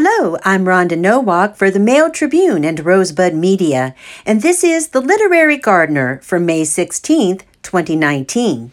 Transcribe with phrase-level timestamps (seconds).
[0.00, 5.00] Hello, I'm Rhonda Nowak for the Mail Tribune and Rosebud Media, and this is The
[5.00, 8.70] Literary Gardener for May 16th, 2019.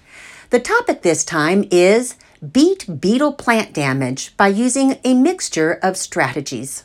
[0.51, 2.13] The topic this time is
[2.51, 6.84] Beat Beetle Plant Damage by using a mixture of strategies.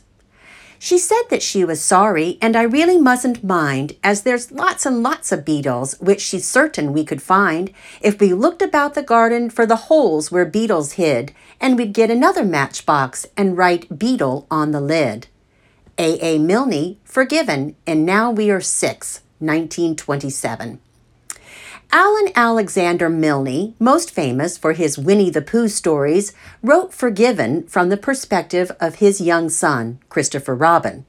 [0.83, 5.03] She said that she was sorry, and I really mustn't mind, as there's lots and
[5.03, 9.51] lots of beetles, which she's certain we could find if we looked about the garden
[9.51, 14.71] for the holes where beetles hid, and we'd get another matchbox and write beetle on
[14.71, 15.27] the lid.
[15.99, 16.17] A.
[16.19, 16.39] A.
[16.39, 20.79] Milne, forgiven, and now we are six, 1927.
[21.93, 26.31] Alan Alexander Milne, most famous for his Winnie the Pooh stories,
[26.63, 31.05] wrote Forgiven from the perspective of his young son, Christopher Robin.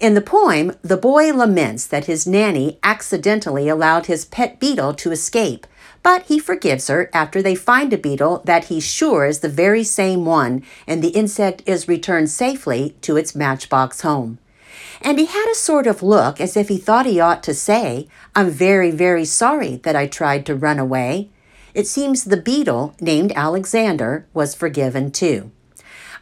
[0.00, 5.10] In the poem, the boy laments that his nanny accidentally allowed his pet beetle to
[5.10, 5.66] escape,
[6.00, 9.82] but he forgives her after they find a beetle that he's sure is the very
[9.82, 14.38] same one, and the insect is returned safely to its matchbox home
[15.02, 18.06] and he had a sort of look as if he thought he ought to say,
[18.34, 21.30] I'm very, very sorry that I tried to run away.
[21.74, 25.50] It seems the beetle, named Alexander, was forgiven too.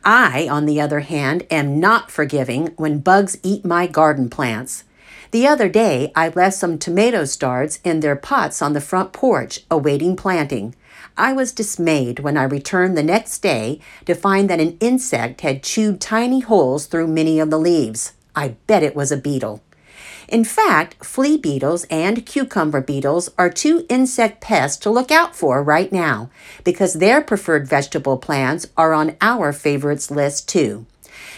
[0.04, 4.84] I, on the other hand, am not forgiving when bugs eat my garden plants.
[5.30, 9.60] The other day, I left some tomato starts in their pots on the front porch,
[9.70, 10.74] awaiting planting.
[11.16, 15.62] I was dismayed when I returned the next day to find that an insect had
[15.62, 18.12] chewed tiny holes through many of the leaves.
[18.38, 19.64] I bet it was a beetle.
[20.28, 25.60] In fact, flea beetles and cucumber beetles are two insect pests to look out for
[25.60, 26.30] right now
[26.62, 30.86] because their preferred vegetable plants are on our favorites list too.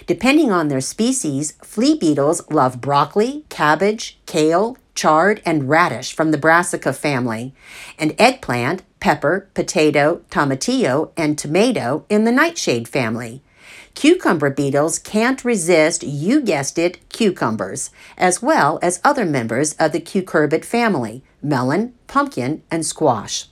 [0.06, 6.38] Depending on their species, flea beetles love broccoli, cabbage, kale, chard, and radish from the
[6.38, 7.54] brassica family,
[7.98, 13.42] and eggplant, pepper, potato, tomatillo, and tomato in the nightshade family.
[13.94, 20.00] Cucumber beetles can't resist, you guessed it, cucumbers, as well as other members of the
[20.00, 23.46] cucurbit family melon, pumpkin, and squash.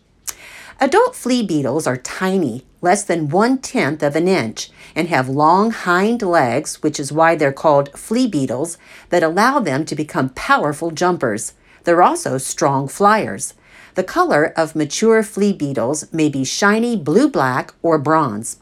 [0.81, 5.71] Adult flea beetles are tiny, less than one tenth of an inch, and have long
[5.73, 8.79] hind legs, which is why they're called flea beetles,
[9.09, 11.55] that allow them to become powerful jumpers.
[11.83, 13.55] They're also strong flyers.
[13.97, 18.59] The color of mature flea beetles may be shiny blue black or bronze.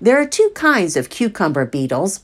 [0.00, 2.20] There are two kinds of cucumber beetles.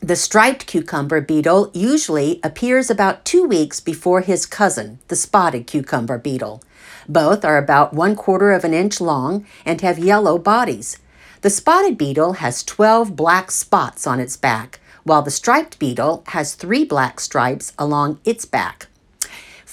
[0.00, 6.18] The striped cucumber beetle usually appears about two weeks before his cousin, the spotted cucumber
[6.18, 6.62] beetle.
[7.08, 10.98] Both are about one quarter of an inch long and have yellow bodies.
[11.40, 16.54] The spotted beetle has 12 black spots on its back, while the striped beetle has
[16.54, 18.88] three black stripes along its back.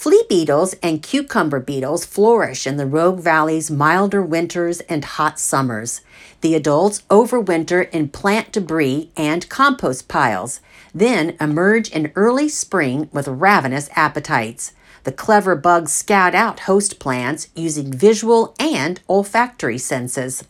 [0.04, 6.02] Flea beetles and cucumber beetles flourish in the Rogue Valley's milder winters and hot summers.
[6.42, 10.60] The adults overwinter in plant debris and compost piles,
[10.94, 14.74] then emerge in early spring with ravenous appetites.
[15.06, 20.44] The clever bugs scout out host plants using visual and olfactory senses.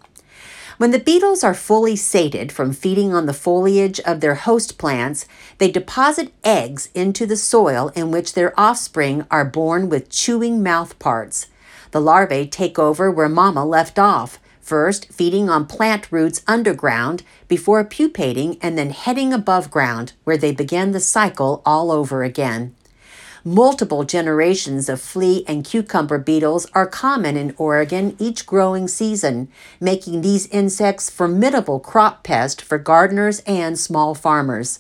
[0.84, 5.26] When the beetles are fully sated from feeding on the foliage of their host plants,
[5.58, 11.00] they deposit eggs into the soil in which their offspring are born with chewing mouth
[11.00, 11.48] parts.
[11.92, 17.86] The larvae take over where mama left off, first feeding on plant roots underground before
[17.86, 22.76] pupating and then heading above ground, where they begin the cycle all over again.
[23.46, 29.50] Multiple generations of flea and cucumber beetles are common in Oregon each growing season,
[29.82, 34.80] making these insects formidable crop pests for gardeners and small farmers.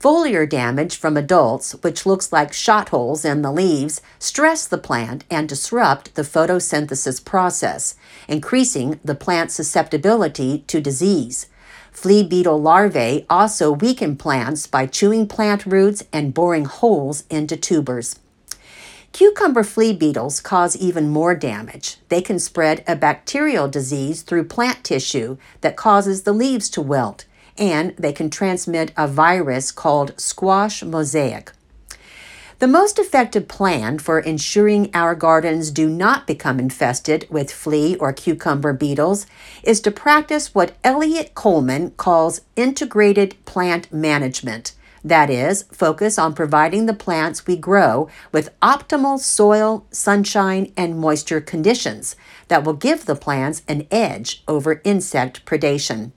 [0.00, 5.22] Foliar damage from adults, which looks like shot holes in the leaves, stress the plant
[5.30, 7.94] and disrupt the photosynthesis process,
[8.26, 11.46] increasing the plant's susceptibility to disease.
[12.00, 18.18] Flea beetle larvae also weaken plants by chewing plant roots and boring holes into tubers.
[19.12, 21.98] Cucumber flea beetles cause even more damage.
[22.08, 27.26] They can spread a bacterial disease through plant tissue that causes the leaves to wilt,
[27.58, 31.52] and they can transmit a virus called squash mosaic.
[32.60, 38.12] The most effective plan for ensuring our gardens do not become infested with flea or
[38.12, 39.24] cucumber beetles
[39.62, 44.74] is to practice what Eliot Coleman calls integrated plant management.
[45.02, 51.40] That is, focus on providing the plants we grow with optimal soil, sunshine, and moisture
[51.40, 52.14] conditions
[52.48, 56.12] that will give the plants an edge over insect predation.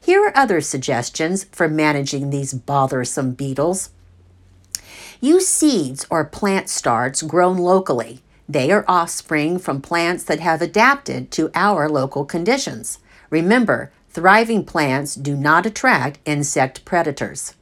[0.00, 3.90] Here are other suggestions for managing these bothersome beetles.
[5.22, 8.22] Use seeds or plant starts grown locally.
[8.48, 13.00] They are offspring from plants that have adapted to our local conditions.
[13.28, 17.54] Remember, thriving plants do not attract insect predators.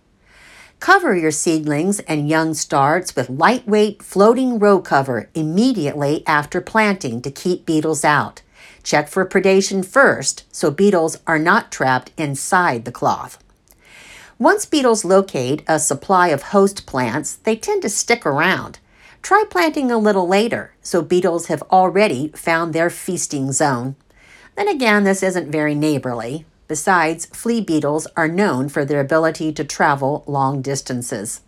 [0.78, 7.30] Cover your seedlings and young starts with lightweight floating row cover immediately after planting to
[7.32, 8.40] keep beetles out.
[8.84, 13.42] Check for predation first so beetles are not trapped inside the cloth.
[14.40, 18.78] Once beetles locate a supply of host plants, they tend to stick around.
[19.20, 23.96] Try planting a little later so beetles have already found their feasting zone.
[24.54, 26.46] Then again, this isn't very neighborly.
[26.68, 31.40] Besides, flea beetles are known for their ability to travel long distances.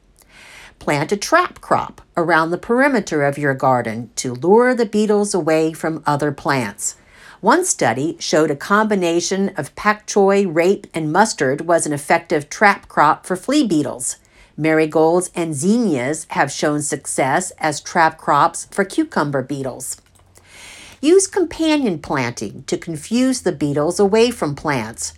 [0.81, 5.73] Plant a trap crop around the perimeter of your garden to lure the beetles away
[5.73, 6.97] from other plants.
[7.41, 12.87] One study showed a combination of pak choi, rape, and mustard was an effective trap
[12.87, 14.17] crop for flea beetles.
[14.59, 20.03] Marigolds and zinnias have shown success as trap crops for cucumber beetles.
[21.01, 25.15] Use companion planting to confuse the beetles away from plants.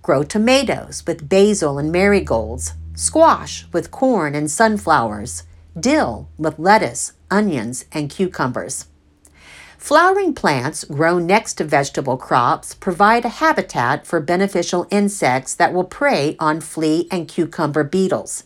[0.00, 5.42] Grow tomatoes with basil and marigolds, squash with corn and sunflowers,
[5.78, 8.86] dill with lettuce, onions, and cucumbers.
[9.78, 15.84] Flowering plants grown next to vegetable crops provide a habitat for beneficial insects that will
[15.84, 18.42] prey on flea and cucumber beetles.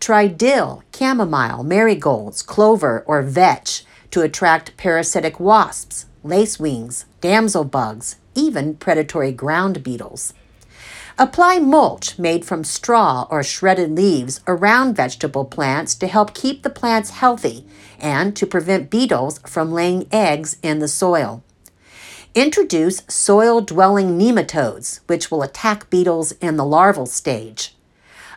[0.00, 8.74] Try dill, chamomile, marigolds, clover, or vetch to attract parasitic wasps, lacewings, damsel bugs, even
[8.74, 10.34] predatory ground beetles.
[11.20, 16.70] Apply mulch made from straw or shredded leaves around vegetable plants to help keep the
[16.70, 17.66] plants healthy
[17.98, 21.42] and to prevent beetles from laying eggs in the soil.
[22.34, 27.76] Introduce soil dwelling nematodes, which will attack beetles in the larval stage.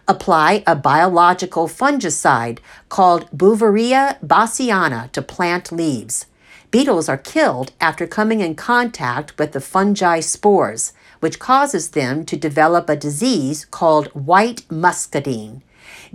[0.06, 2.60] Apply a biological fungicide
[2.90, 6.26] called Beauveria bassiana to plant leaves.
[6.70, 10.92] Beetles are killed after coming in contact with the fungi spores,
[11.24, 15.62] which causes them to develop a disease called white muscardine.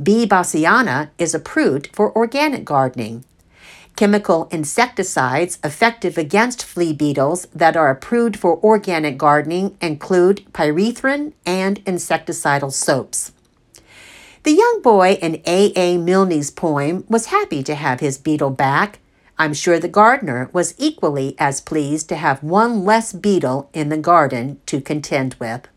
[0.03, 0.27] B.
[0.27, 3.25] bassiana is approved for organic gardening.
[3.97, 11.83] Chemical insecticides effective against flea beetles that are approved for organic gardening include pyrethrin and
[11.87, 13.33] insecticidal soaps.
[14.43, 15.73] The young boy in A.
[15.75, 15.97] A.
[15.97, 18.99] Milne's poem was happy to have his beetle back.
[19.39, 23.97] I'm sure the gardener was equally as pleased to have one less beetle in the
[23.97, 25.69] garden to contend with.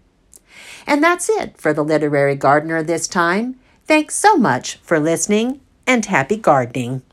[0.87, 3.59] And that's it for the Literary Gardener this time.
[3.85, 7.03] Thanks so much for listening and happy gardening.